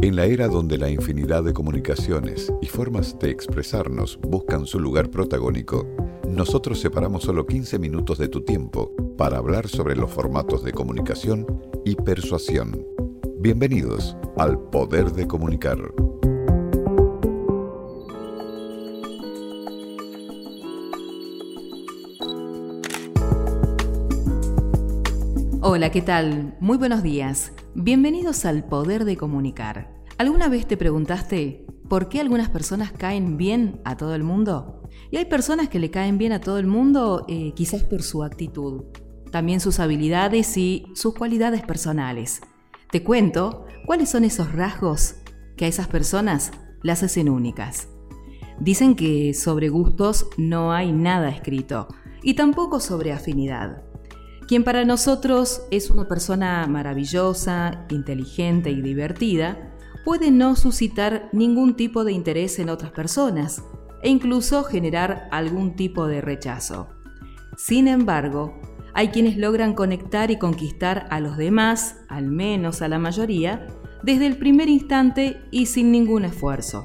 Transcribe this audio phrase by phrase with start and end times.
[0.00, 5.10] En la era donde la infinidad de comunicaciones y formas de expresarnos buscan su lugar
[5.10, 5.88] protagónico,
[6.28, 11.44] nosotros separamos solo 15 minutos de tu tiempo para hablar sobre los formatos de comunicación
[11.84, 12.86] y persuasión.
[13.40, 15.78] Bienvenidos al Poder de Comunicar.
[25.60, 26.54] Hola, ¿qué tal?
[26.60, 27.50] Muy buenos días.
[27.80, 29.94] Bienvenidos al Poder de Comunicar.
[30.18, 34.82] ¿Alguna vez te preguntaste por qué algunas personas caen bien a todo el mundo?
[35.12, 38.24] Y hay personas que le caen bien a todo el mundo eh, quizás por su
[38.24, 38.86] actitud,
[39.30, 42.40] también sus habilidades y sus cualidades personales.
[42.90, 45.14] Te cuento cuáles son esos rasgos
[45.56, 46.50] que a esas personas
[46.82, 47.86] las hacen únicas.
[48.58, 51.86] Dicen que sobre gustos no hay nada escrito
[52.24, 53.84] y tampoco sobre afinidad.
[54.48, 59.74] Quien para nosotros es una persona maravillosa, inteligente y divertida,
[60.06, 63.62] puede no suscitar ningún tipo de interés en otras personas
[64.02, 66.88] e incluso generar algún tipo de rechazo.
[67.58, 68.58] Sin embargo,
[68.94, 73.66] hay quienes logran conectar y conquistar a los demás, al menos a la mayoría,
[74.02, 76.84] desde el primer instante y sin ningún esfuerzo.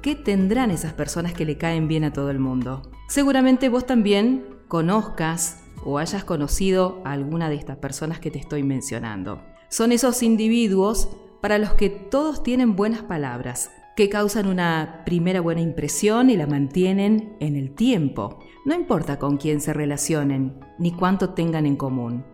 [0.00, 2.82] ¿Qué tendrán esas personas que le caen bien a todo el mundo?
[3.08, 8.62] Seguramente vos también conozcas o hayas conocido a alguna de estas personas que te estoy
[8.62, 9.42] mencionando.
[9.68, 11.08] Son esos individuos
[11.40, 16.46] para los que todos tienen buenas palabras, que causan una primera buena impresión y la
[16.46, 18.40] mantienen en el tiempo.
[18.64, 22.24] No importa con quién se relacionen ni cuánto tengan en común.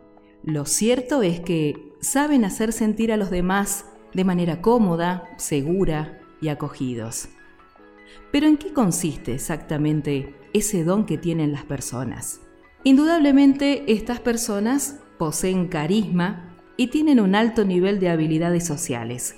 [0.42, 6.48] Lo cierto es que saben hacer sentir a los demás de manera cómoda, segura y
[6.48, 7.28] acogidos.
[8.32, 12.41] Pero ¿en qué consiste exactamente ese don que tienen las personas?
[12.84, 19.36] Indudablemente estas personas poseen carisma y tienen un alto nivel de habilidades sociales.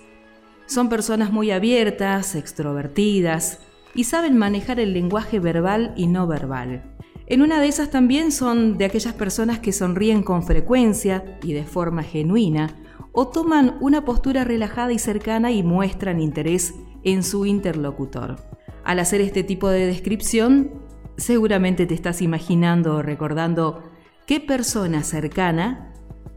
[0.64, 3.58] Son personas muy abiertas, extrovertidas
[3.94, 6.96] y saben manejar el lenguaje verbal y no verbal.
[7.26, 11.64] En una de esas también son de aquellas personas que sonríen con frecuencia y de
[11.64, 12.80] forma genuina
[13.12, 18.36] o toman una postura relajada y cercana y muestran interés en su interlocutor.
[18.84, 20.83] Al hacer este tipo de descripción,
[21.16, 23.82] Seguramente te estás imaginando o recordando
[24.26, 25.92] qué persona cercana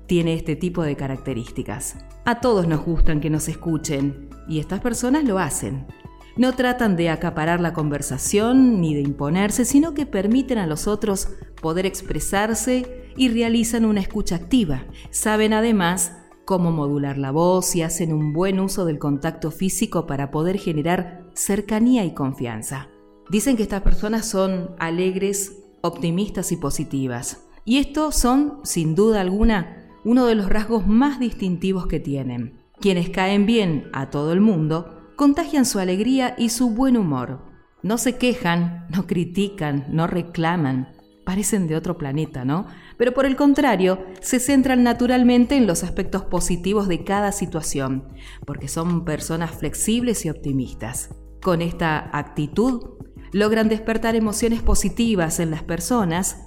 [0.05, 1.97] tiene este tipo de características.
[2.25, 5.85] A todos nos gustan que nos escuchen y estas personas lo hacen.
[6.37, 11.29] No tratan de acaparar la conversación ni de imponerse, sino que permiten a los otros
[11.59, 14.85] poder expresarse y realizan una escucha activa.
[15.09, 20.29] Saben además cómo modular la voz y hacen un buen uso del contacto físico para
[20.29, 22.89] poder generar cercanía y confianza.
[23.29, 27.45] Dicen que estas personas son alegres, optimistas y positivas.
[27.65, 32.61] Y estos son, sin duda alguna, uno de los rasgos más distintivos que tienen.
[32.79, 37.41] Quienes caen bien a todo el mundo contagian su alegría y su buen humor.
[37.83, 40.93] No se quejan, no critican, no reclaman.
[41.25, 42.67] Parecen de otro planeta, ¿no?
[42.97, 48.07] Pero por el contrario, se centran naturalmente en los aspectos positivos de cada situación,
[48.45, 51.09] porque son personas flexibles y optimistas.
[51.41, 52.97] Con esta actitud
[53.31, 56.43] logran despertar emociones positivas en las personas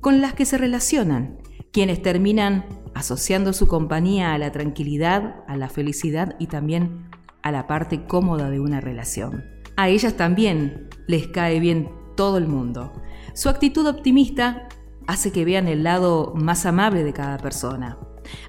[0.00, 1.38] con las que se relacionan,
[1.72, 7.10] quienes terminan asociando su compañía a la tranquilidad, a la felicidad y también
[7.42, 9.44] a la parte cómoda de una relación.
[9.76, 12.92] A ellas también les cae bien todo el mundo.
[13.34, 14.68] Su actitud optimista
[15.06, 17.98] hace que vean el lado más amable de cada persona.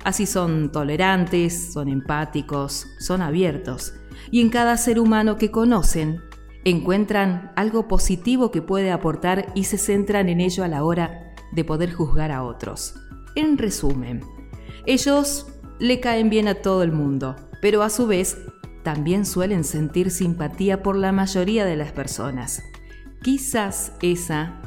[0.03, 3.94] Así son tolerantes, son empáticos, son abiertos,
[4.31, 6.22] y en cada ser humano que conocen
[6.66, 11.64] encuentran algo positivo que puede aportar y se centran en ello a la hora de
[11.64, 12.96] poder juzgar a otros.
[13.36, 14.22] En resumen,
[14.86, 15.48] ellos
[15.80, 18.38] le caen bien a todo el mundo, pero a su vez
[18.84, 22.64] también suelen sentir simpatía por la mayoría de las personas.
[23.22, 24.62] Quizás esa,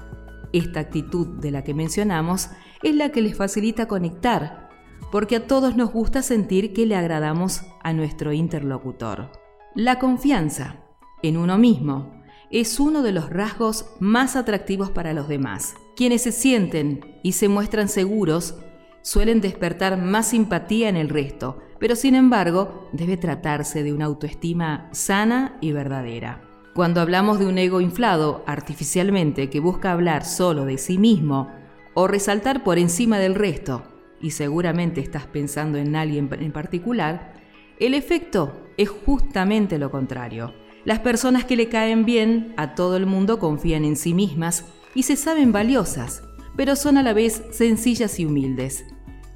[0.53, 2.51] esta actitud de la que mencionamos,
[2.83, 4.69] es la que les facilita conectar,
[5.11, 9.33] porque a todos nos gusta sentir que le agradamos a nuestro interlocutor.
[9.75, 10.88] La confianza
[11.23, 12.19] en uno mismo
[12.51, 15.75] es uno de los rasgos más atractivos para los demás.
[15.97, 18.55] Quienes se sienten y se muestran seguros
[19.03, 24.89] suelen despertar más simpatía en el resto, pero sin embargo debe tratarse de una autoestima
[24.93, 26.43] sana y verdadera.
[26.75, 31.51] Cuando hablamos de un ego inflado artificialmente que busca hablar solo de sí mismo
[31.95, 33.83] o resaltar por encima del resto,
[34.21, 37.35] y seguramente estás pensando en alguien en particular,
[37.79, 40.53] el efecto es justamente lo contrario
[40.89, 44.65] las personas que le caen bien a todo el mundo confían en sí mismas
[44.95, 46.23] y se saben valiosas,
[46.57, 48.87] pero son a la vez sencillas y humildes.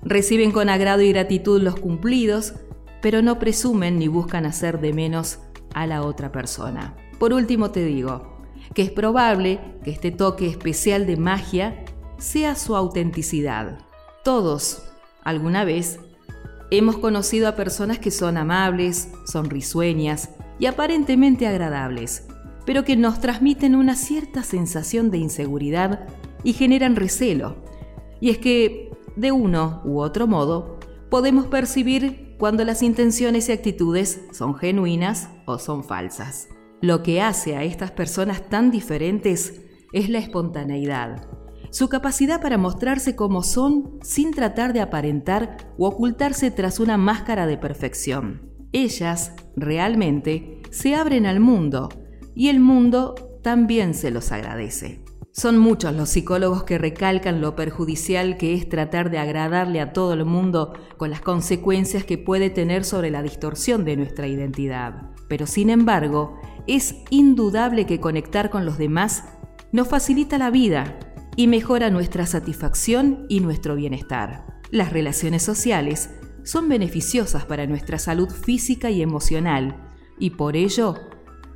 [0.03, 2.55] Reciben con agrado y gratitud los cumplidos,
[3.03, 5.41] pero no presumen ni buscan hacer de menos
[5.75, 6.97] a la otra persona.
[7.19, 8.41] Por último te digo
[8.73, 11.85] que es probable que este toque especial de magia
[12.17, 13.79] sea su autenticidad.
[14.25, 14.85] Todos,
[15.23, 16.01] alguna vez,
[16.71, 22.27] hemos conocido a personas que son amables, son risueñas y aparentemente agradables,
[22.65, 26.07] pero que nos transmiten una cierta sensación de inseguridad
[26.45, 27.57] y generan recelo.
[28.21, 30.79] Y es que, de uno u otro modo,
[31.11, 36.49] podemos percibir cuando las intenciones y actitudes son genuinas o son falsas.
[36.81, 39.61] Lo que hace a estas personas tan diferentes
[39.93, 41.29] es la espontaneidad,
[41.73, 47.47] su capacidad para mostrarse como son sin tratar de aparentar o ocultarse tras una máscara
[47.47, 48.52] de perfección.
[48.73, 51.89] Ellas, realmente, se abren al mundo
[52.35, 55.03] y el mundo también se los agradece.
[55.35, 60.13] Son muchos los psicólogos que recalcan lo perjudicial que es tratar de agradarle a todo
[60.13, 65.11] el mundo con las consecuencias que puede tener sobre la distorsión de nuestra identidad.
[65.29, 69.25] Pero sin embargo, es indudable que conectar con los demás
[69.73, 70.99] nos facilita la vida
[71.35, 74.61] y mejora nuestra satisfacción y nuestro bienestar.
[74.71, 76.11] Las relaciones sociales
[76.45, 80.97] son beneficiosas para nuestra salud física y emocional y por ello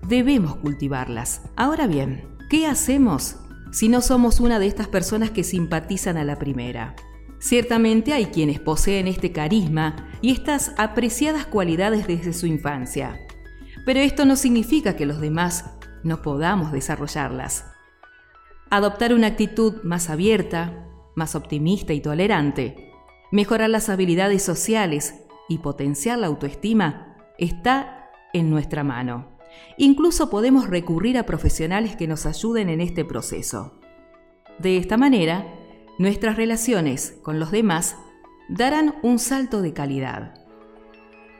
[0.06, 1.42] debemos cultivarlas.
[1.56, 3.36] Ahora bien, ¿qué hacemos
[3.72, 6.94] si no somos una de estas personas que simpatizan a la primera?
[7.38, 13.20] Ciertamente hay quienes poseen este carisma y estas apreciadas cualidades desde su infancia,
[13.84, 15.66] pero esto no significa que los demás
[16.02, 17.66] no podamos desarrollarlas.
[18.70, 22.85] Adoptar una actitud más abierta, más optimista y tolerante,
[23.30, 25.14] mejorar las habilidades sociales
[25.48, 29.36] y potenciar la autoestima está en nuestra mano.
[29.78, 33.78] Incluso podemos recurrir a profesionales que nos ayuden en este proceso.
[34.58, 35.46] De esta manera,
[35.98, 37.96] nuestras relaciones con los demás
[38.48, 40.34] darán un salto de calidad.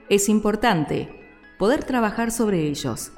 [0.09, 1.09] Es importante
[1.59, 3.13] poder trabajar sobre ellos,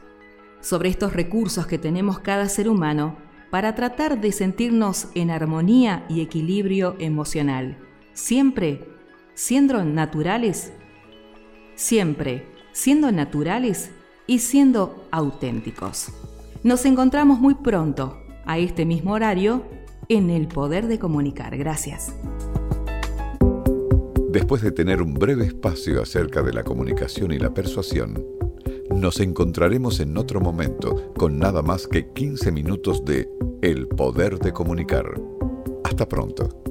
[0.61, 3.17] sobre estos recursos que tenemos cada ser humano
[3.51, 7.88] para tratar de sentirnos en armonía y equilibrio emocional,
[8.19, 8.85] siempre
[9.35, 10.73] siendo naturales,
[11.77, 13.91] siempre siendo naturales
[14.27, 16.09] y siendo auténticos.
[16.65, 19.63] Nos encontramos muy pronto, a este mismo horario,
[20.09, 21.57] en el poder de comunicar.
[21.57, 22.13] Gracias.
[24.31, 28.27] Después de tener un breve espacio acerca de la comunicación y la persuasión,
[28.91, 33.29] nos encontraremos en otro momento con nada más que 15 minutos de
[33.63, 35.21] El poder de comunicar.
[35.85, 36.68] Hasta pronto.